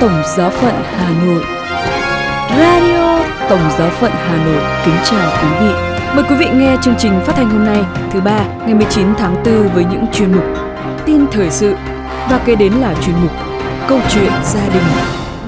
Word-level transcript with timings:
Tổng 0.00 0.22
Giáo 0.36 0.50
phận 0.50 0.74
Hà 0.84 1.24
Nội 1.26 1.42
Radio 2.58 3.24
Tổng 3.48 3.70
Giáo 3.78 3.90
phận 3.90 4.10
Hà 4.14 4.44
Nội 4.44 4.62
kính 4.84 4.94
chào 5.04 5.42
quý 5.42 5.66
vị. 5.66 5.72
Mời 6.14 6.24
quý 6.28 6.36
vị 6.38 6.46
nghe 6.54 6.76
chương 6.82 6.94
trình 6.98 7.12
phát 7.24 7.32
thanh 7.36 7.50
hôm 7.50 7.64
nay, 7.64 7.84
thứ 8.12 8.20
ba, 8.20 8.58
ngày 8.66 8.74
19 8.74 9.06
tháng 9.18 9.34
4 9.44 9.68
với 9.74 9.84
những 9.84 10.04
chuyên 10.12 10.32
mục 10.32 10.44
tin 11.06 11.26
thời 11.32 11.50
sự 11.50 11.74
và 12.30 12.42
kế 12.46 12.56
đến 12.56 12.72
là 12.72 12.94
chuyên 13.02 13.16
mục 13.22 13.30
câu 13.88 13.98
chuyện 14.10 14.32
gia 14.44 14.68
đình. 14.68 14.82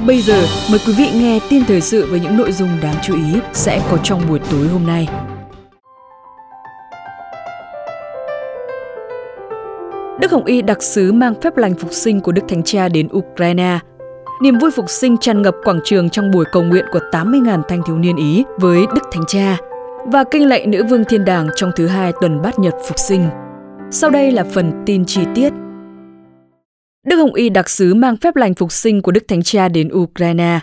Bây 0.06 0.20
giờ, 0.20 0.42
mời 0.70 0.80
quý 0.86 0.92
vị 0.98 1.10
nghe 1.14 1.40
tin 1.50 1.64
thời 1.64 1.80
sự 1.80 2.06
với 2.10 2.20
những 2.20 2.36
nội 2.36 2.52
dung 2.52 2.80
đáng 2.82 2.96
chú 3.02 3.14
ý 3.14 3.40
sẽ 3.52 3.82
có 3.90 3.96
trong 3.96 4.20
buổi 4.28 4.40
tối 4.50 4.68
hôm 4.68 4.86
nay. 4.86 5.08
Đức 10.20 10.30
Hồng 10.30 10.44
Y 10.44 10.62
đặc 10.62 10.82
sứ 10.82 11.12
mang 11.12 11.34
phép 11.42 11.56
lành 11.56 11.74
phục 11.74 11.92
sinh 11.92 12.20
của 12.20 12.32
Đức 12.32 12.42
Thánh 12.48 12.62
Cha 12.62 12.88
đến 12.88 13.08
Ukraine. 13.12 13.78
Niềm 14.40 14.58
vui 14.58 14.70
phục 14.70 14.90
sinh 14.90 15.16
tràn 15.18 15.42
ngập 15.42 15.54
quảng 15.64 15.80
trường 15.84 16.10
trong 16.10 16.30
buổi 16.30 16.44
cầu 16.52 16.62
nguyện 16.62 16.84
của 16.92 16.98
80.000 17.12 17.62
thanh 17.68 17.82
thiếu 17.86 17.98
niên 17.98 18.16
Ý 18.16 18.44
với 18.58 18.80
Đức 18.94 19.02
Thánh 19.12 19.22
Cha 19.28 19.58
và 20.06 20.24
kinh 20.30 20.48
lạy 20.48 20.66
nữ 20.66 20.84
vương 20.84 21.04
thiên 21.04 21.24
đàng 21.24 21.48
trong 21.56 21.70
thứ 21.76 21.86
hai 21.86 22.12
tuần 22.20 22.42
bát 22.42 22.58
nhật 22.58 22.74
phục 22.86 22.98
sinh. 22.98 23.28
Sau 23.90 24.10
đây 24.10 24.32
là 24.32 24.44
phần 24.44 24.72
tin 24.86 25.04
chi 25.04 25.20
tiết. 25.34 25.52
Đức 27.06 27.16
Hồng 27.16 27.34
Y 27.34 27.48
đặc 27.48 27.70
sứ 27.70 27.94
mang 27.94 28.16
phép 28.16 28.36
lành 28.36 28.54
phục 28.54 28.72
sinh 28.72 29.02
của 29.02 29.12
Đức 29.12 29.28
Thánh 29.28 29.42
Cha 29.42 29.68
đến 29.68 29.88
Ukraine. 29.92 30.60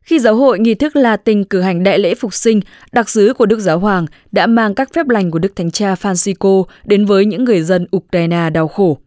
Khi 0.00 0.18
giáo 0.18 0.34
hội 0.34 0.58
nghi 0.58 0.74
thức 0.74 0.96
Latin 0.96 1.44
cử 1.44 1.60
hành 1.60 1.82
đại 1.82 1.98
lễ 1.98 2.14
phục 2.14 2.34
sinh, 2.34 2.60
đặc 2.92 3.08
sứ 3.08 3.34
của 3.38 3.46
Đức 3.46 3.60
Giáo 3.60 3.78
Hoàng 3.78 4.06
đã 4.32 4.46
mang 4.46 4.74
các 4.74 4.94
phép 4.94 5.08
lành 5.08 5.30
của 5.30 5.38
Đức 5.38 5.56
Thánh 5.56 5.70
Cha 5.70 5.94
Francisco 5.94 6.64
đến 6.84 7.04
với 7.04 7.26
những 7.26 7.44
người 7.44 7.62
dân 7.62 7.86
Ukraine 7.96 8.50
đau 8.50 8.68
khổ. 8.68 8.98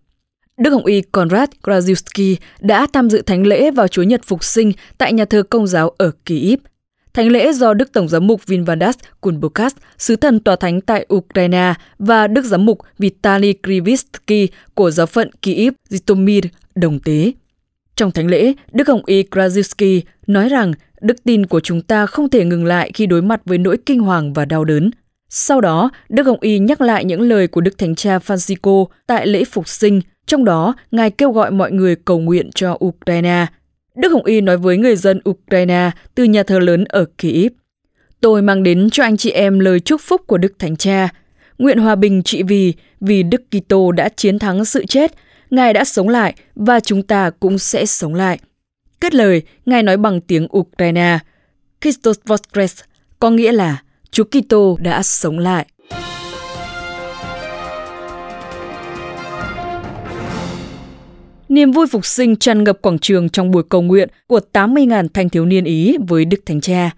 Đức 0.62 0.70
Hồng 0.70 0.86
Y 0.86 1.02
Konrad 1.02 1.50
Krajewski 1.64 2.36
đã 2.60 2.88
tham 2.94 3.10
dự 3.10 3.22
thánh 3.22 3.48
lễ 3.48 3.72
vào 3.72 3.88
Chúa 3.88 4.04
Nhật 4.04 4.22
Phục 4.26 4.44
sinh 4.44 4.72
tại 4.98 5.14
nhà 5.14 5.26
thờ 5.26 5.44
Công 5.44 5.68
giáo 5.68 5.92
ở 5.98 6.12
Kyiv. 6.26 6.60
Thánh 7.14 7.28
lễ 7.32 7.54
do 7.54 7.74
Đức 7.74 7.92
Tổng 7.94 8.08
giám 8.08 8.28
mục 8.28 8.48
Vinvandas 8.48 8.96
Kulbukas, 9.22 9.74
sứ 9.98 10.16
thần 10.16 10.40
tòa 10.40 10.56
thánh 10.56 10.82
tại 10.82 11.06
Ukraine 11.14 11.74
và 12.00 12.28
Đức 12.28 12.46
giám 12.46 12.66
mục 12.66 12.80
Vitali 12.98 13.54
Krivitsky 13.64 14.48
của 14.74 14.92
giáo 14.92 15.06
phận 15.06 15.30
Kyiv 15.42 15.74
Zhytomyr 15.90 16.42
đồng 16.76 17.00
tế. 17.00 17.32
Trong 17.96 18.12
thánh 18.12 18.28
lễ, 18.28 18.54
Đức 18.72 18.88
Hồng 18.88 19.06
Y 19.06 19.24
Krajewski 19.24 20.02
nói 20.28 20.50
rằng 20.50 20.74
đức 21.02 21.24
tin 21.24 21.46
của 21.46 21.60
chúng 21.60 21.82
ta 21.82 22.06
không 22.06 22.30
thể 22.30 22.46
ngừng 22.46 22.66
lại 22.66 22.92
khi 22.94 23.06
đối 23.06 23.22
mặt 23.22 23.42
với 23.46 23.58
nỗi 23.58 23.78
kinh 23.86 24.00
hoàng 24.00 24.34
và 24.34 24.46
đau 24.46 24.66
đớn. 24.66 24.92
Sau 25.30 25.62
đó, 25.62 25.90
Đức 26.10 26.26
Hồng 26.26 26.40
Y 26.42 26.60
nhắc 26.60 26.82
lại 26.82 27.06
những 27.06 27.22
lời 27.22 27.48
của 27.48 27.62
Đức 27.62 27.78
Thánh 27.78 27.96
Cha 27.96 28.18
Francisco 28.18 28.86
tại 29.08 29.28
lễ 29.28 29.44
phục 29.44 29.68
sinh, 29.68 30.02
trong 30.26 30.46
đó 30.46 30.76
Ngài 30.92 31.12
kêu 31.12 31.32
gọi 31.32 31.52
mọi 31.52 31.72
người 31.72 31.96
cầu 31.96 32.20
nguyện 32.20 32.50
cho 32.56 32.78
Ukraine. 32.86 33.46
Đức 33.96 34.10
Hồng 34.10 34.26
Y 34.26 34.42
nói 34.42 34.58
với 34.58 34.78
người 34.78 34.96
dân 34.96 35.20
Ukraine 35.30 35.92
từ 36.16 36.24
nhà 36.24 36.44
thờ 36.44 36.60
lớn 36.60 36.86
ở 36.86 37.06
Kyiv. 37.18 37.52
Tôi 38.22 38.42
mang 38.42 38.64
đến 38.64 38.90
cho 38.90 39.04
anh 39.04 39.18
chị 39.18 39.32
em 39.32 39.60
lời 39.60 39.80
chúc 39.80 40.02
phúc 40.02 40.22
của 40.28 40.38
Đức 40.38 40.54
Thánh 40.60 40.76
Cha. 40.76 41.10
Nguyện 41.58 41.78
hòa 41.78 41.96
bình 41.96 42.24
trị 42.24 42.44
vì, 42.44 42.74
vì 43.00 43.24
Đức 43.24 43.42
Kitô 43.52 43.92
đã 43.92 44.10
chiến 44.10 44.40
thắng 44.40 44.66
sự 44.66 44.86
chết, 44.86 45.12
Ngài 45.50 45.74
đã 45.74 45.84
sống 45.84 46.10
lại 46.10 46.36
và 46.56 46.80
chúng 46.80 47.04
ta 47.04 47.30
cũng 47.30 47.58
sẽ 47.58 47.86
sống 47.86 48.16
lại. 48.16 48.40
Kết 49.02 49.16
lời, 49.16 49.42
Ngài 49.66 49.84
nói 49.84 49.98
bằng 49.98 50.22
tiếng 50.22 50.48
Ukraine, 50.58 51.20
Christos 51.82 52.18
Voskres, 52.26 52.80
có 53.20 53.30
nghĩa 53.30 53.52
là 53.52 53.82
Chúa 54.12 54.24
Kitô 54.24 54.78
đã 54.82 55.04
sống 55.04 55.40
lại. 55.40 55.66
Niềm 61.52 61.72
vui 61.72 61.88
phục 61.88 62.06
sinh 62.06 62.36
tràn 62.36 62.64
ngập 62.64 62.82
quảng 62.82 63.00
trường 63.00 63.30
trong 63.30 63.52
buổi 63.52 63.64
cầu 63.70 63.82
nguyện 63.82 64.10
của 64.28 64.40
80.000 64.54 65.08
thanh 65.14 65.30
thiếu 65.30 65.46
niên 65.46 65.64
Ý 65.64 65.98
với 66.08 66.26
Đức 66.26 66.38
Thánh 66.46 66.62
Cha. 66.62 66.92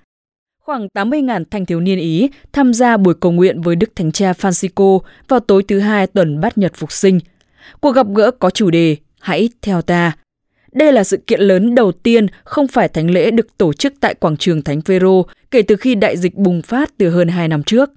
Khoảng 0.59 0.88
80.000 0.94 1.44
thanh 1.52 1.66
thiếu 1.66 1.80
niên 1.80 2.00
Ý 2.00 2.30
tham 2.52 2.74
gia 2.74 2.97
buổi 2.97 3.14
cầu 3.14 3.31
nguyện 3.31 3.62
với 3.62 3.75
Đức 3.75 3.96
Thánh 3.96 4.12
Cha 4.12 4.31
Francisco 4.31 5.00
vào 5.28 5.40
tối 5.40 5.64
thứ 5.68 5.80
hai 5.80 6.08
tuần 6.08 6.41
bát 6.41 6.58
nhật 6.58 6.72
phục 6.75 6.91
sinh. 6.91 7.19
Cuộc 7.80 7.91
gặp 7.91 8.08
gỡ 8.16 8.31
có 8.31 8.50
chủ 8.50 8.69
đề 8.69 8.96
Hãy 9.19 9.50
theo 9.62 9.81
ta. 9.81 10.12
Đây 10.72 10.91
là 10.91 11.03
sự 11.03 11.18
kiện 11.18 11.41
lớn 11.41 11.75
đầu 11.75 11.91
tiên 11.91 12.28
không 12.44 12.68
phải 12.68 12.88
thánh 12.88 13.12
lễ 13.12 13.31
được 13.31 13.58
tổ 13.58 13.74
chức 13.74 13.94
tại 14.00 14.14
quảng 14.14 14.38
trường 14.38 14.62
Thánh 14.62 14.81
Phêrô 14.81 15.25
kể 15.52 15.62
từ 15.62 15.75
khi 15.75 15.96
đại 15.96 16.18
dịch 16.18 16.35
bùng 16.35 16.62
phát 16.62 16.97
từ 16.97 17.09
hơn 17.09 17.28
2 17.28 17.47
năm 17.47 17.64
trước. 17.64 17.91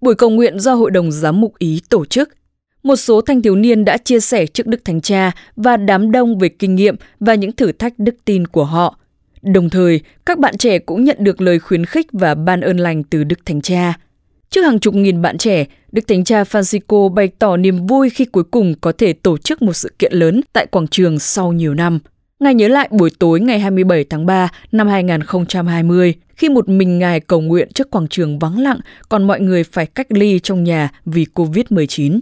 Buổi 0.00 0.14
cầu 0.14 0.30
nguyện 0.30 0.60
do 0.60 0.74
Hội 0.74 0.90
đồng 0.90 1.12
Giám 1.12 1.40
mục 1.40 1.58
Ý 1.58 1.82
tổ 1.88 2.04
chức. 2.04 2.37
Một 2.82 2.96
số 2.96 3.20
thanh 3.20 3.42
thiếu 3.42 3.56
niên 3.56 3.84
đã 3.84 3.96
chia 3.96 4.20
sẻ 4.20 4.46
trước 4.46 4.66
Đức 4.66 4.84
Thánh 4.84 5.00
Cha 5.00 5.32
và 5.56 5.76
đám 5.76 6.10
đông 6.10 6.38
về 6.38 6.48
kinh 6.48 6.74
nghiệm 6.74 6.96
và 7.20 7.34
những 7.34 7.52
thử 7.52 7.72
thách 7.72 7.98
đức 7.98 8.14
tin 8.24 8.46
của 8.46 8.64
họ. 8.64 8.98
Đồng 9.42 9.70
thời, 9.70 10.00
các 10.26 10.38
bạn 10.38 10.56
trẻ 10.58 10.78
cũng 10.78 11.04
nhận 11.04 11.16
được 11.20 11.40
lời 11.40 11.58
khuyến 11.58 11.84
khích 11.84 12.06
và 12.12 12.34
ban 12.34 12.60
ơn 12.60 12.76
lành 12.76 13.02
từ 13.02 13.24
Đức 13.24 13.46
Thánh 13.46 13.60
Cha. 13.60 13.94
Trước 14.50 14.62
hàng 14.62 14.78
chục 14.78 14.94
nghìn 14.94 15.22
bạn 15.22 15.38
trẻ, 15.38 15.64
Đức 15.92 16.08
Thánh 16.08 16.24
Cha 16.24 16.42
Francisco 16.42 17.08
bày 17.08 17.28
tỏ 17.38 17.56
niềm 17.56 17.86
vui 17.86 18.10
khi 18.10 18.24
cuối 18.24 18.44
cùng 18.44 18.74
có 18.80 18.92
thể 18.92 19.12
tổ 19.12 19.38
chức 19.38 19.62
một 19.62 19.72
sự 19.72 19.92
kiện 19.98 20.12
lớn 20.12 20.40
tại 20.52 20.66
quảng 20.66 20.88
trường 20.88 21.18
sau 21.18 21.52
nhiều 21.52 21.74
năm. 21.74 21.98
Ngài 22.40 22.54
nhớ 22.54 22.68
lại 22.68 22.88
buổi 22.90 23.10
tối 23.18 23.40
ngày 23.40 23.60
27 23.60 24.04
tháng 24.04 24.26
3 24.26 24.48
năm 24.72 24.88
2020, 24.88 26.14
khi 26.36 26.48
một 26.48 26.68
mình 26.68 26.98
Ngài 26.98 27.20
cầu 27.20 27.40
nguyện 27.40 27.68
trước 27.74 27.90
quảng 27.90 28.08
trường 28.08 28.38
vắng 28.38 28.58
lặng, 28.58 28.80
còn 29.08 29.26
mọi 29.26 29.40
người 29.40 29.64
phải 29.64 29.86
cách 29.86 30.12
ly 30.12 30.38
trong 30.38 30.64
nhà 30.64 30.88
vì 31.04 31.26
COVID-19. 31.34 32.20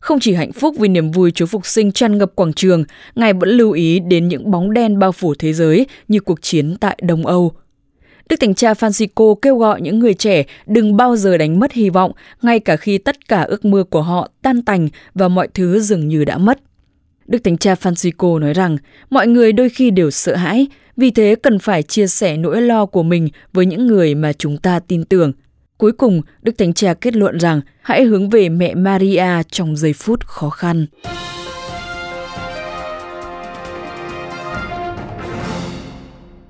Không 0.00 0.20
chỉ 0.20 0.34
hạnh 0.34 0.52
phúc 0.52 0.74
vì 0.78 0.88
niềm 0.88 1.10
vui 1.10 1.30
Chúa 1.30 1.46
Phục 1.46 1.66
sinh 1.66 1.92
tràn 1.92 2.18
ngập 2.18 2.32
quảng 2.34 2.52
trường, 2.52 2.84
Ngài 3.14 3.32
vẫn 3.32 3.48
lưu 3.48 3.72
ý 3.72 4.00
đến 4.00 4.28
những 4.28 4.50
bóng 4.50 4.72
đen 4.72 4.98
bao 4.98 5.12
phủ 5.12 5.34
thế 5.38 5.52
giới 5.52 5.86
như 6.08 6.20
cuộc 6.20 6.42
chiến 6.42 6.76
tại 6.80 6.98
Đông 7.02 7.26
Âu. 7.26 7.52
Đức 8.28 8.36
Thánh 8.40 8.54
Cha 8.54 8.72
Francisco 8.72 9.34
kêu 9.34 9.56
gọi 9.56 9.80
những 9.80 9.98
người 9.98 10.14
trẻ 10.14 10.44
đừng 10.66 10.96
bao 10.96 11.16
giờ 11.16 11.38
đánh 11.38 11.60
mất 11.60 11.72
hy 11.72 11.90
vọng, 11.90 12.12
ngay 12.42 12.60
cả 12.60 12.76
khi 12.76 12.98
tất 12.98 13.28
cả 13.28 13.42
ước 13.42 13.64
mơ 13.64 13.84
của 13.90 14.02
họ 14.02 14.28
tan 14.42 14.62
tành 14.62 14.88
và 15.14 15.28
mọi 15.28 15.48
thứ 15.54 15.80
dường 15.80 16.08
như 16.08 16.24
đã 16.24 16.38
mất. 16.38 16.58
Đức 17.26 17.38
Thánh 17.44 17.58
Cha 17.58 17.74
Francisco 17.74 18.38
nói 18.38 18.52
rằng 18.54 18.76
mọi 19.10 19.26
người 19.26 19.52
đôi 19.52 19.68
khi 19.68 19.90
đều 19.90 20.10
sợ 20.10 20.36
hãi, 20.36 20.66
vì 20.96 21.10
thế 21.10 21.34
cần 21.42 21.58
phải 21.58 21.82
chia 21.82 22.06
sẻ 22.06 22.36
nỗi 22.36 22.62
lo 22.62 22.86
của 22.86 23.02
mình 23.02 23.28
với 23.52 23.66
những 23.66 23.86
người 23.86 24.14
mà 24.14 24.32
chúng 24.32 24.56
ta 24.56 24.80
tin 24.88 25.04
tưởng. 25.04 25.32
Cuối 25.78 25.92
cùng, 25.92 26.22
Đức 26.42 26.58
Thánh 26.58 26.74
Cha 26.74 26.94
kết 26.94 27.16
luận 27.16 27.40
rằng 27.40 27.60
hãy 27.82 28.04
hướng 28.04 28.30
về 28.30 28.48
mẹ 28.48 28.74
Maria 28.74 29.42
trong 29.50 29.76
giây 29.76 29.92
phút 29.92 30.26
khó 30.26 30.50
khăn. 30.50 30.86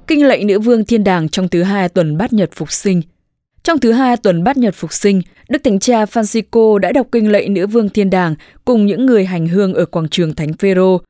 Kinh 0.06 0.26
lệnh 0.26 0.46
nữ 0.46 0.58
vương 0.58 0.84
thiên 0.84 1.04
đàng 1.04 1.28
trong 1.28 1.48
thứ 1.48 1.62
hai 1.62 1.88
tuần 1.88 2.18
bát 2.18 2.32
nhật 2.32 2.50
phục 2.52 2.72
sinh– 2.72 3.02
trong 3.68 3.78
thứ 3.78 3.92
hai 3.92 4.16
tuần 4.16 4.44
bát 4.44 4.56
nhật 4.56 4.74
phục 4.74 4.92
sinh, 4.92 5.22
Đức 5.48 5.58
Thánh 5.64 5.78
Cha 5.78 6.04
Francisco 6.04 6.78
đã 6.78 6.92
đọc 6.92 7.06
kinh 7.12 7.32
lệ 7.32 7.48
nữ 7.48 7.66
vương 7.66 7.88
thiên 7.88 8.10
đàng 8.10 8.34
cùng 8.64 8.86
những 8.86 9.06
người 9.06 9.24
hành 9.24 9.46
hương 9.46 9.74
ở 9.74 9.84
quảng 9.84 10.08
trường 10.08 10.34
Thánh 10.34 10.52
Phêrô. 10.52 11.00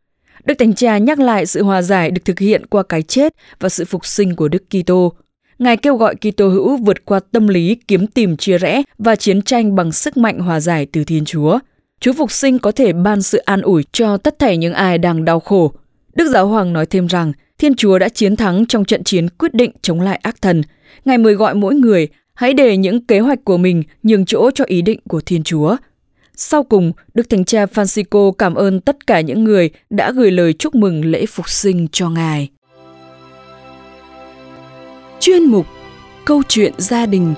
Đức 0.44 0.54
Thánh 0.58 0.74
Cha 0.74 0.98
nhắc 0.98 1.18
lại 1.18 1.46
sự 1.46 1.62
hòa 1.62 1.82
giải 1.82 2.10
được 2.10 2.22
thực 2.24 2.38
hiện 2.38 2.66
qua 2.66 2.82
cái 2.82 3.02
chết 3.02 3.34
và 3.60 3.68
sự 3.68 3.84
phục 3.84 4.06
sinh 4.06 4.36
của 4.36 4.48
Đức 4.48 4.62
Kitô. 4.70 5.12
Ngài 5.58 5.76
kêu 5.76 5.96
gọi 5.96 6.14
Kitô 6.14 6.48
hữu 6.48 6.76
vượt 6.76 7.04
qua 7.04 7.20
tâm 7.32 7.48
lý 7.48 7.74
kiếm 7.88 8.06
tìm 8.06 8.36
chia 8.36 8.58
rẽ 8.58 8.82
và 8.98 9.16
chiến 9.16 9.42
tranh 9.42 9.74
bằng 9.74 9.92
sức 9.92 10.16
mạnh 10.16 10.38
hòa 10.38 10.60
giải 10.60 10.86
từ 10.92 11.04
Thiên 11.04 11.24
Chúa. 11.24 11.58
Chúa 12.00 12.12
phục 12.12 12.32
sinh 12.32 12.58
có 12.58 12.72
thể 12.72 12.92
ban 12.92 13.22
sự 13.22 13.38
an 13.38 13.62
ủi 13.62 13.84
cho 13.92 14.16
tất 14.16 14.38
thảy 14.38 14.56
những 14.56 14.74
ai 14.74 14.98
đang 14.98 15.24
đau 15.24 15.40
khổ. 15.40 15.72
Đức 16.14 16.28
Giáo 16.28 16.46
Hoàng 16.46 16.72
nói 16.72 16.86
thêm 16.86 17.06
rằng 17.06 17.32
Thiên 17.58 17.74
Chúa 17.74 17.98
đã 17.98 18.08
chiến 18.08 18.36
thắng 18.36 18.66
trong 18.66 18.84
trận 18.84 19.04
chiến 19.04 19.28
quyết 19.28 19.54
định 19.54 19.70
chống 19.82 20.00
lại 20.00 20.20
ác 20.22 20.42
thần. 20.42 20.62
Ngài 21.04 21.18
mời 21.18 21.34
gọi 21.34 21.54
mỗi 21.54 21.74
người 21.74 22.08
Hãy 22.38 22.54
để 22.54 22.76
những 22.76 23.06
kế 23.06 23.20
hoạch 23.20 23.44
của 23.44 23.56
mình 23.56 23.82
nhường 24.02 24.24
chỗ 24.24 24.50
cho 24.50 24.64
ý 24.64 24.82
định 24.82 25.00
của 25.08 25.20
Thiên 25.26 25.42
Chúa. 25.42 25.76
Sau 26.34 26.62
cùng, 26.62 26.92
Đức 27.14 27.30
Thánh 27.30 27.44
Cha 27.44 27.64
Francisco 27.64 28.32
cảm 28.32 28.54
ơn 28.54 28.80
tất 28.80 29.06
cả 29.06 29.20
những 29.20 29.44
người 29.44 29.70
đã 29.90 30.12
gửi 30.12 30.30
lời 30.30 30.52
chúc 30.52 30.74
mừng 30.74 31.04
lễ 31.04 31.26
phục 31.26 31.48
sinh 31.48 31.86
cho 31.92 32.10
Ngài. 32.10 32.48
Chuyên 35.20 35.44
mục 35.44 35.66
Câu 36.24 36.42
chuyện 36.48 36.72
gia 36.78 37.06
đình 37.06 37.34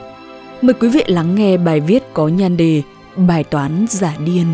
Mời 0.63 0.75
quý 0.75 0.89
vị 0.89 1.05
lắng 1.07 1.35
nghe 1.35 1.57
bài 1.57 1.81
viết 1.81 2.03
có 2.15 2.29
nhan 2.29 2.57
đề 2.57 2.83
Bài 3.17 3.45
toán 3.45 3.87
giả 3.89 4.17
điên. 4.25 4.47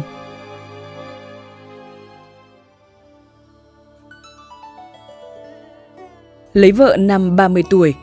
Lấy 6.52 6.72
vợ 6.72 6.96
năm 6.98 7.36
30 7.36 7.62
tuổi, 7.70 7.94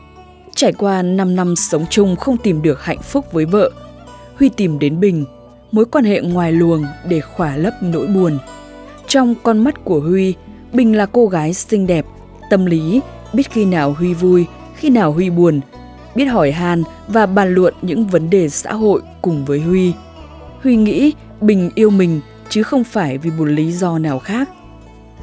Trải 0.54 0.72
qua 0.72 1.02
5 1.02 1.36
năm 1.36 1.56
sống 1.56 1.84
chung 1.90 2.16
không 2.16 2.36
tìm 2.36 2.62
được 2.62 2.84
hạnh 2.84 3.02
phúc 3.02 3.32
với 3.32 3.44
vợ, 3.44 3.70
Huy 4.38 4.48
tìm 4.48 4.78
đến 4.78 5.00
Bình, 5.00 5.24
mối 5.72 5.84
quan 5.84 6.04
hệ 6.04 6.20
ngoài 6.20 6.52
luồng 6.52 6.84
để 7.08 7.20
khỏa 7.20 7.56
lấp 7.56 7.74
nỗi 7.80 8.06
buồn. 8.06 8.38
Trong 9.06 9.34
con 9.42 9.58
mắt 9.58 9.84
của 9.84 10.00
Huy, 10.00 10.34
Bình 10.72 10.96
là 10.96 11.06
cô 11.06 11.26
gái 11.26 11.54
xinh 11.54 11.86
đẹp, 11.86 12.06
tâm 12.50 12.66
lý, 12.66 13.00
biết 13.32 13.50
khi 13.50 13.64
nào 13.64 13.92
Huy 13.92 14.14
vui, 14.14 14.46
khi 14.76 14.90
nào 14.90 15.12
Huy 15.12 15.30
buồn, 15.30 15.60
biết 16.14 16.24
hỏi 16.24 16.52
han 16.52 16.82
và 17.08 17.26
bàn 17.26 17.54
luận 17.54 17.74
những 17.82 18.06
vấn 18.06 18.30
đề 18.30 18.48
xã 18.48 18.72
hội 18.72 19.02
cùng 19.22 19.44
với 19.44 19.60
Huy. 19.60 19.92
Huy 20.62 20.76
nghĩ 20.76 21.12
Bình 21.40 21.70
yêu 21.74 21.90
mình 21.90 22.20
chứ 22.48 22.62
không 22.62 22.84
phải 22.84 23.18
vì 23.18 23.30
một 23.30 23.44
lý 23.44 23.72
do 23.72 23.98
nào 23.98 24.18
khác. 24.18 24.48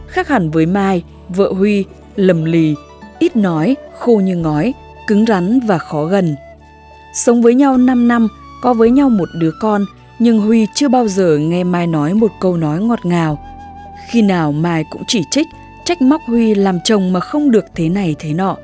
Khác 0.08 0.28
hẳn 0.28 0.52
với 0.52 0.66
Mai, 0.66 1.04
vợ 1.30 1.54
Huy, 1.54 1.86
lầm 2.16 2.46
lì, 2.46 2.76
ít 3.20 3.36
nói, 3.36 3.76
khô 4.00 4.16
như 4.16 4.36
ngói, 4.36 4.74
cứng 5.08 5.26
rắn 5.26 5.60
và 5.60 5.78
khó 5.78 6.06
gần. 6.06 6.36
Sống 7.14 7.42
với 7.42 7.56
nhau 7.56 7.78
5 7.78 8.08
năm, 8.08 8.28
có 8.62 8.74
với 8.74 8.90
nhau 8.90 9.10
một 9.10 9.30
đứa 9.40 9.52
con, 9.62 9.86
nhưng 10.20 10.40
Huy 10.40 10.68
chưa 10.74 10.88
bao 10.88 11.08
giờ 11.08 11.38
nghe 11.38 11.64
Mai 11.64 11.88
nói 11.88 12.14
một 12.14 12.32
câu 12.40 12.58
nói 12.58 12.82
ngọt 12.82 13.06
ngào. 13.06 13.40
Khi 14.10 14.22
nào 14.22 14.52
Mai 14.52 14.84
cũng 14.92 15.04
chỉ 15.08 15.24
trích, 15.32 15.48
trách 15.86 16.02
móc 16.02 16.22
Huy 16.28 16.56
làm 16.56 16.80
chồng 16.84 17.14
mà 17.14 17.20
không 17.20 17.52
được 17.52 17.66
thế 17.76 17.90
này 17.90 18.16
thế 18.20 18.34
nọ. 18.34 18.58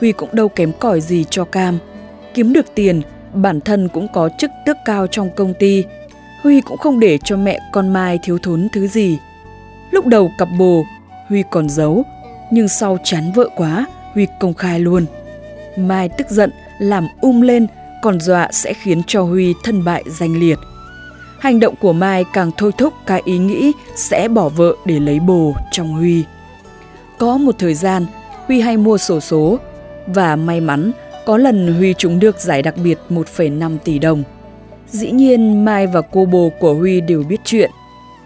Huy 0.00 0.12
cũng 0.12 0.28
đâu 0.32 0.48
kém 0.48 0.72
cỏi 0.72 1.00
gì 1.00 1.24
cho 1.30 1.44
Cam. 1.44 1.78
Kiếm 2.34 2.52
được 2.52 2.74
tiền, 2.74 3.02
bản 3.34 3.60
thân 3.60 3.88
cũng 3.88 4.08
có 4.12 4.28
chức 4.38 4.50
tước 4.66 4.76
cao 4.84 5.06
trong 5.06 5.30
công 5.36 5.54
ty. 5.54 5.84
Huy 6.42 6.60
cũng 6.60 6.78
không 6.78 7.00
để 7.00 7.18
cho 7.24 7.36
mẹ 7.36 7.58
con 7.72 7.92
Mai 7.92 8.18
thiếu 8.22 8.38
thốn 8.42 8.68
thứ 8.72 8.86
gì. 8.86 9.18
Lúc 9.90 10.06
đầu 10.06 10.30
cặp 10.38 10.48
bồ, 10.58 10.84
Huy 11.28 11.42
còn 11.50 11.68
giấu, 11.68 12.04
nhưng 12.50 12.68
sau 12.68 12.98
chán 13.04 13.32
vợ 13.34 13.48
quá, 13.56 13.86
Huy 14.14 14.26
công 14.40 14.54
khai 14.54 14.80
luôn. 14.80 15.06
Mai 15.76 16.08
tức 16.08 16.30
giận, 16.30 16.50
làm 16.78 17.08
um 17.20 17.40
lên, 17.40 17.66
còn 18.02 18.20
dọa 18.20 18.48
sẽ 18.52 18.72
khiến 18.72 19.02
cho 19.06 19.22
Huy 19.22 19.54
thân 19.64 19.84
bại 19.84 20.04
danh 20.06 20.40
liệt. 20.40 20.58
Hành 21.38 21.60
động 21.60 21.74
của 21.80 21.92
Mai 21.92 22.24
càng 22.32 22.50
thôi 22.56 22.72
thúc 22.78 22.92
cái 23.06 23.22
ý 23.24 23.38
nghĩ 23.38 23.72
sẽ 23.96 24.28
bỏ 24.28 24.48
vợ 24.48 24.76
để 24.86 25.00
lấy 25.00 25.20
bồ 25.20 25.54
trong 25.72 25.92
Huy. 25.92 26.24
Có 27.18 27.36
một 27.36 27.54
thời 27.58 27.74
gian, 27.74 28.06
Huy 28.46 28.60
hay 28.60 28.76
mua 28.76 28.98
sổ 28.98 29.20
số 29.20 29.58
và 30.06 30.36
may 30.36 30.60
mắn 30.60 30.92
có 31.26 31.36
lần 31.36 31.74
Huy 31.74 31.94
trúng 31.94 32.20
được 32.20 32.40
giải 32.40 32.62
đặc 32.62 32.74
biệt 32.84 32.98
1,5 33.10 33.78
tỷ 33.84 33.98
đồng. 33.98 34.22
Dĩ 34.90 35.10
nhiên 35.10 35.64
Mai 35.64 35.86
và 35.86 36.00
cô 36.00 36.24
bồ 36.24 36.50
của 36.60 36.74
Huy 36.74 37.00
đều 37.00 37.22
biết 37.22 37.40
chuyện, 37.44 37.70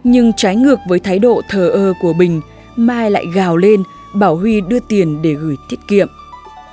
nhưng 0.04 0.32
trái 0.36 0.56
ngược 0.56 0.78
với 0.88 0.98
thái 0.98 1.18
độ 1.18 1.42
thờ 1.48 1.68
ơ 1.68 1.92
của 2.00 2.12
Bình, 2.12 2.40
Mai 2.76 3.10
lại 3.10 3.24
gào 3.34 3.56
lên 3.56 3.82
bảo 4.14 4.36
Huy 4.36 4.60
đưa 4.60 4.78
tiền 4.88 5.22
để 5.22 5.34
gửi 5.34 5.56
tiết 5.68 5.80
kiệm. 5.88 6.08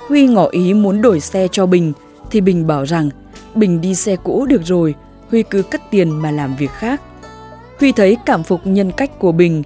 Huy 0.08 0.26
ngỏ 0.26 0.46
ý 0.46 0.74
muốn 0.74 1.02
đổi 1.02 1.20
xe 1.20 1.48
cho 1.52 1.66
Bình, 1.66 1.92
thì 2.30 2.40
Bình 2.40 2.66
bảo 2.66 2.84
rằng 2.84 3.10
Bình 3.54 3.80
đi 3.80 3.94
xe 3.94 4.16
cũ 4.16 4.46
được 4.46 4.62
rồi, 4.64 4.94
Huy 5.30 5.42
cứ 5.42 5.62
cất 5.62 5.82
tiền 5.90 6.10
mà 6.10 6.30
làm 6.30 6.56
việc 6.56 6.70
khác. 6.70 7.00
Huy 7.80 7.92
thấy 7.92 8.16
cảm 8.26 8.42
phục 8.42 8.66
nhân 8.66 8.92
cách 8.92 9.18
của 9.18 9.32
Bình. 9.32 9.62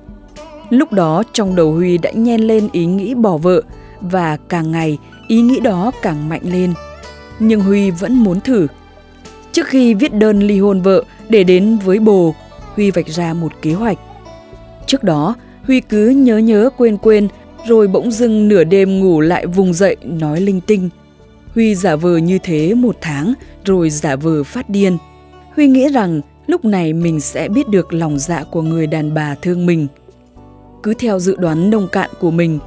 Lúc 0.70 0.92
đó 0.92 1.22
trong 1.32 1.56
đầu 1.56 1.72
Huy 1.72 1.98
đã 1.98 2.10
nhen 2.10 2.40
lên 2.40 2.68
ý 2.72 2.86
nghĩ 2.86 3.14
bỏ 3.14 3.36
vợ 3.36 3.62
và 4.00 4.38
càng 4.48 4.72
ngày 4.72 4.98
ý 5.28 5.40
nghĩ 5.40 5.60
đó 5.60 5.92
càng 6.02 6.28
mạnh 6.28 6.42
lên. 6.44 6.74
Nhưng 7.38 7.60
Huy 7.60 7.90
vẫn 7.90 8.14
muốn 8.14 8.40
thử. 8.40 8.66
Trước 9.52 9.66
khi 9.66 9.94
viết 9.94 10.14
đơn 10.14 10.40
ly 10.40 10.60
hôn 10.60 10.80
vợ 10.80 11.04
để 11.28 11.44
đến 11.44 11.78
với 11.84 11.98
bồ, 11.98 12.34
Huy 12.74 12.90
vạch 12.90 13.08
ra 13.08 13.34
một 13.34 13.52
kế 13.62 13.72
hoạch. 13.72 13.98
Trước 14.86 15.04
đó, 15.04 15.34
Huy 15.66 15.80
cứ 15.80 16.08
nhớ 16.08 16.38
nhớ 16.38 16.70
quên 16.76 16.96
quên 16.96 17.28
rồi 17.66 17.88
bỗng 17.88 18.10
dưng 18.10 18.48
nửa 18.48 18.64
đêm 18.64 19.00
ngủ 19.00 19.20
lại 19.20 19.46
vùng 19.46 19.72
dậy 19.72 19.96
nói 20.02 20.40
linh 20.40 20.60
tinh. 20.60 20.90
Huy 21.54 21.74
giả 21.74 21.96
vờ 21.96 22.16
như 22.16 22.38
thế 22.42 22.74
một 22.74 22.96
tháng 23.00 23.34
rồi 23.64 23.90
giả 23.90 24.16
vờ 24.16 24.44
phát 24.44 24.70
điên. 24.70 24.98
Huy 25.56 25.66
nghĩ 25.68 25.88
rằng 25.88 26.20
lúc 26.46 26.64
này 26.64 26.92
mình 26.92 27.20
sẽ 27.20 27.48
biết 27.48 27.68
được 27.68 27.92
lòng 27.92 28.18
dạ 28.18 28.44
của 28.50 28.62
người 28.62 28.86
đàn 28.86 29.14
bà 29.14 29.34
thương 29.34 29.66
mình. 29.66 29.86
Cứ 30.82 30.94
theo 30.94 31.18
dự 31.18 31.36
đoán 31.36 31.70
nông 31.70 31.88
cạn 31.92 32.10
của 32.20 32.30
mình, 32.30 32.58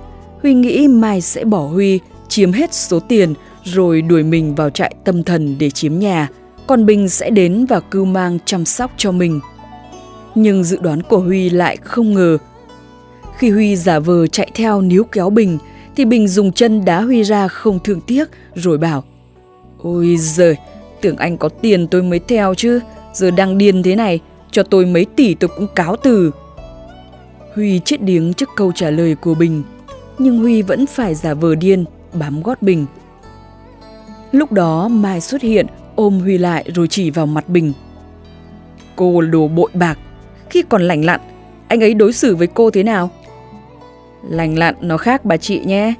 Huy 0.41 0.53
nghĩ 0.53 0.88
Mai 0.88 1.21
sẽ 1.21 1.45
bỏ 1.45 1.67
Huy, 1.67 2.00
chiếm 2.29 2.51
hết 2.51 2.73
số 2.73 2.99
tiền 2.99 3.33
rồi 3.63 4.01
đuổi 4.01 4.23
mình 4.23 4.55
vào 4.55 4.69
trại 4.69 4.95
tâm 5.03 5.23
thần 5.23 5.55
để 5.59 5.69
chiếm 5.69 5.99
nhà, 5.99 6.27
còn 6.67 6.85
Bình 6.85 7.09
sẽ 7.09 7.29
đến 7.29 7.65
và 7.65 7.79
cưu 7.79 8.05
mang 8.05 8.37
chăm 8.45 8.65
sóc 8.65 8.91
cho 8.97 9.11
mình. 9.11 9.39
Nhưng 10.35 10.63
dự 10.63 10.77
đoán 10.81 11.01
của 11.01 11.19
Huy 11.19 11.49
lại 11.49 11.77
không 11.77 12.13
ngờ. 12.13 12.37
Khi 13.37 13.49
Huy 13.49 13.75
giả 13.75 13.99
vờ 13.99 14.27
chạy 14.27 14.51
theo 14.55 14.81
níu 14.81 15.03
kéo 15.03 15.29
Bình, 15.29 15.57
thì 15.95 16.05
Bình 16.05 16.27
dùng 16.27 16.51
chân 16.51 16.85
đá 16.85 17.01
Huy 17.01 17.23
ra 17.23 17.47
không 17.47 17.79
thương 17.83 18.01
tiếc 18.01 18.29
rồi 18.55 18.77
bảo 18.77 19.03
Ôi 19.83 20.17
giời, 20.19 20.55
tưởng 21.01 21.17
anh 21.17 21.37
có 21.37 21.49
tiền 21.49 21.87
tôi 21.87 22.03
mới 22.03 22.19
theo 22.19 22.53
chứ, 22.55 22.79
giờ 23.13 23.31
đang 23.31 23.57
điên 23.57 23.83
thế 23.83 23.95
này, 23.95 24.19
cho 24.51 24.63
tôi 24.63 24.85
mấy 24.85 25.05
tỷ 25.05 25.35
tôi 25.35 25.49
cũng 25.57 25.67
cáo 25.75 25.95
từ. 25.95 26.31
Huy 27.55 27.79
chết 27.85 28.01
điếng 28.01 28.33
trước 28.33 28.49
câu 28.55 28.71
trả 28.75 28.89
lời 28.89 29.15
của 29.15 29.35
Bình, 29.35 29.63
nhưng 30.17 30.37
Huy 30.37 30.61
vẫn 30.61 30.85
phải 30.85 31.15
giả 31.15 31.33
vờ 31.33 31.55
điên, 31.55 31.85
bám 32.13 32.44
gót 32.44 32.61
Bình. 32.61 32.85
Lúc 34.31 34.51
đó 34.51 34.88
Mai 34.88 35.21
xuất 35.21 35.41
hiện, 35.41 35.67
ôm 35.95 36.19
Huy 36.19 36.38
lại 36.38 36.65
rồi 36.75 36.88
chỉ 36.88 37.09
vào 37.09 37.25
mặt 37.25 37.50
Bình. 37.50 37.73
Cô 38.95 39.21
đồ 39.21 39.47
bội 39.47 39.69
bạc, 39.73 40.00
khi 40.50 40.63
còn 40.69 40.81
lành 40.81 41.06
lặn, 41.06 41.19
anh 41.67 41.83
ấy 41.83 41.94
đối 41.94 42.13
xử 42.13 42.35
với 42.35 42.47
cô 42.47 42.71
thế 42.71 42.83
nào? 42.83 43.09
Lành 44.29 44.57
lặn 44.57 44.75
nó 44.81 44.97
khác 44.97 45.25
bà 45.25 45.38
chị 45.38 45.61
nhé. 45.65 45.94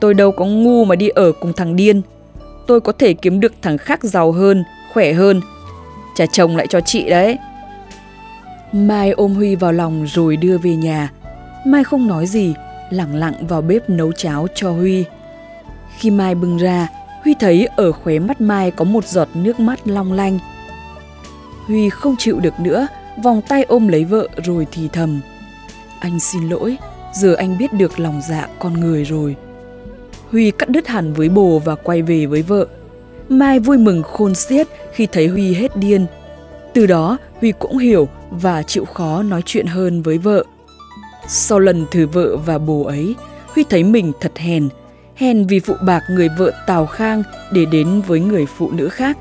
Tôi 0.00 0.14
đâu 0.14 0.32
có 0.32 0.44
ngu 0.44 0.84
mà 0.84 0.96
đi 0.96 1.08
ở 1.08 1.32
cùng 1.32 1.52
thằng 1.52 1.76
điên. 1.76 2.02
Tôi 2.66 2.80
có 2.80 2.92
thể 2.92 3.14
kiếm 3.14 3.40
được 3.40 3.52
thằng 3.62 3.78
khác 3.78 4.04
giàu 4.04 4.32
hơn, 4.32 4.64
khỏe 4.92 5.12
hơn. 5.12 5.40
Trả 6.14 6.26
chồng 6.26 6.56
lại 6.56 6.66
cho 6.66 6.80
chị 6.80 7.10
đấy. 7.10 7.38
Mai 8.72 9.10
ôm 9.10 9.34
Huy 9.34 9.56
vào 9.56 9.72
lòng 9.72 10.06
rồi 10.06 10.36
đưa 10.36 10.58
về 10.58 10.76
nhà. 10.76 11.10
Mai 11.66 11.84
không 11.84 12.06
nói 12.06 12.26
gì, 12.26 12.54
lặng 12.90 13.14
lặng 13.14 13.46
vào 13.46 13.62
bếp 13.62 13.90
nấu 13.90 14.12
cháo 14.12 14.46
cho 14.54 14.72
Huy. 14.72 15.04
Khi 15.98 16.10
Mai 16.10 16.34
bưng 16.34 16.56
ra, 16.56 16.88
Huy 17.24 17.34
thấy 17.40 17.66
ở 17.76 17.92
khóe 17.92 18.18
mắt 18.18 18.40
Mai 18.40 18.70
có 18.70 18.84
một 18.84 19.04
giọt 19.04 19.28
nước 19.34 19.60
mắt 19.60 19.80
long 19.84 20.12
lanh. 20.12 20.38
Huy 21.66 21.88
không 21.88 22.16
chịu 22.18 22.40
được 22.40 22.60
nữa, 22.60 22.86
vòng 23.22 23.42
tay 23.48 23.62
ôm 23.62 23.88
lấy 23.88 24.04
vợ 24.04 24.28
rồi 24.44 24.66
thì 24.72 24.88
thầm. 24.92 25.20
Anh 26.00 26.20
xin 26.20 26.48
lỗi, 26.48 26.76
giờ 27.14 27.34
anh 27.34 27.58
biết 27.58 27.72
được 27.72 28.00
lòng 28.00 28.20
dạ 28.28 28.48
con 28.58 28.80
người 28.80 29.04
rồi. 29.04 29.36
Huy 30.30 30.50
cắt 30.50 30.68
đứt 30.68 30.88
hẳn 30.88 31.12
với 31.12 31.28
bồ 31.28 31.58
và 31.58 31.74
quay 31.74 32.02
về 32.02 32.26
với 32.26 32.42
vợ. 32.42 32.66
Mai 33.28 33.58
vui 33.58 33.78
mừng 33.78 34.02
khôn 34.02 34.34
xiết 34.34 34.68
khi 34.92 35.06
thấy 35.06 35.26
Huy 35.26 35.54
hết 35.54 35.76
điên. 35.76 36.06
Từ 36.74 36.86
đó, 36.86 37.18
Huy 37.40 37.52
cũng 37.58 37.78
hiểu 37.78 38.08
và 38.30 38.62
chịu 38.62 38.84
khó 38.84 39.22
nói 39.22 39.42
chuyện 39.46 39.66
hơn 39.66 40.02
với 40.02 40.18
vợ. 40.18 40.44
Sau 41.28 41.58
lần 41.58 41.86
thử 41.90 42.06
vợ 42.06 42.36
và 42.36 42.58
bồ 42.58 42.84
ấy, 42.84 43.14
Huy 43.46 43.64
thấy 43.70 43.84
mình 43.84 44.12
thật 44.20 44.32
hèn, 44.36 44.68
hèn 45.16 45.46
vì 45.46 45.60
phụ 45.60 45.74
bạc 45.86 46.02
người 46.10 46.28
vợ 46.38 46.52
Tào 46.66 46.86
Khang 46.86 47.22
để 47.52 47.64
đến 47.64 48.02
với 48.06 48.20
người 48.20 48.46
phụ 48.46 48.70
nữ 48.70 48.88
khác. 48.88 49.18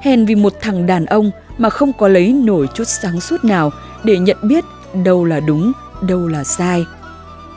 Hèn 0.00 0.24
vì 0.24 0.34
một 0.34 0.52
thằng 0.60 0.86
đàn 0.86 1.06
ông 1.06 1.30
mà 1.58 1.70
không 1.70 1.92
có 1.92 2.08
lấy 2.08 2.32
nổi 2.32 2.68
chút 2.74 2.84
sáng 2.84 3.20
suốt 3.20 3.44
nào 3.44 3.70
để 4.04 4.18
nhận 4.18 4.36
biết 4.42 4.64
đâu 5.04 5.24
là 5.24 5.40
đúng, 5.40 5.72
đâu 6.02 6.28
là 6.28 6.44
sai. 6.44 6.84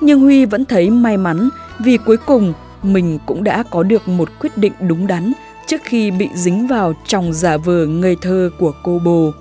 Nhưng 0.01 0.19
Huy 0.19 0.45
vẫn 0.45 0.65
thấy 0.65 0.89
may 0.89 1.17
mắn 1.17 1.49
vì 1.79 1.97
cuối 1.97 2.17
cùng 2.17 2.53
mình 2.83 3.19
cũng 3.25 3.43
đã 3.43 3.63
có 3.71 3.83
được 3.83 4.07
một 4.07 4.29
quyết 4.39 4.57
định 4.57 4.73
đúng 4.87 5.07
đắn 5.07 5.33
trước 5.67 5.81
khi 5.83 6.11
bị 6.11 6.29
dính 6.35 6.67
vào 6.67 6.93
trong 7.07 7.33
giả 7.33 7.57
vờ 7.57 7.85
ngây 7.85 8.17
thơ 8.21 8.49
của 8.59 8.73
cô 8.83 8.99
bồ. 8.99 9.31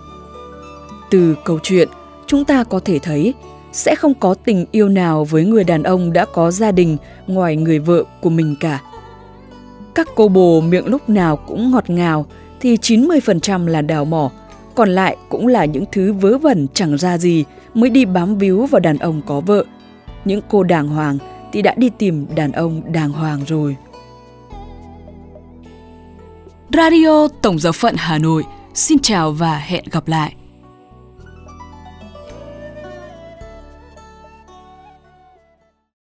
Từ 1.11 1.34
câu 1.44 1.58
chuyện, 1.62 1.88
chúng 2.26 2.44
ta 2.44 2.64
có 2.64 2.80
thể 2.84 2.99
thấy 2.99 3.34
sẽ 3.72 3.94
không 3.94 4.14
có 4.14 4.34
tình 4.34 4.66
yêu 4.70 4.88
nào 4.88 5.24
với 5.24 5.44
người 5.44 5.64
đàn 5.64 5.82
ông 5.82 6.12
đã 6.12 6.24
có 6.24 6.50
gia 6.50 6.72
đình 6.72 6.96
ngoài 7.26 7.56
người 7.56 7.78
vợ 7.78 8.04
của 8.20 8.30
mình 8.30 8.56
cả. 8.60 8.80
Các 9.94 10.08
cô 10.14 10.28
bồ 10.28 10.60
miệng 10.60 10.86
lúc 10.86 11.08
nào 11.08 11.36
cũng 11.36 11.70
ngọt 11.70 11.90
ngào 11.90 12.26
thì 12.60 12.76
90% 12.76 13.66
là 13.66 13.82
đào 13.82 14.04
mỏ, 14.04 14.30
còn 14.74 14.88
lại 14.88 15.16
cũng 15.28 15.46
là 15.46 15.64
những 15.64 15.84
thứ 15.92 16.12
vớ 16.12 16.38
vẩn 16.38 16.66
chẳng 16.74 16.98
ra 16.98 17.18
gì 17.18 17.44
mới 17.74 17.90
đi 17.90 18.04
bám 18.04 18.38
víu 18.38 18.66
vào 18.66 18.80
đàn 18.80 18.98
ông 18.98 19.22
có 19.26 19.40
vợ. 19.40 19.64
Những 20.24 20.40
cô 20.48 20.62
đàng 20.62 20.88
hoàng 20.88 21.18
thì 21.52 21.62
đã 21.62 21.74
đi 21.76 21.90
tìm 21.98 22.26
đàn 22.34 22.52
ông 22.52 22.92
đàng 22.92 23.10
hoàng 23.10 23.40
rồi. 23.46 23.76
Radio 26.72 27.28
Tổng 27.42 27.58
giáo 27.58 27.72
phận 27.72 27.94
Hà 27.98 28.18
Nội 28.18 28.44
xin 28.74 28.98
chào 28.98 29.32
và 29.32 29.58
hẹn 29.58 29.84
gặp 29.90 30.08
lại. 30.08 30.34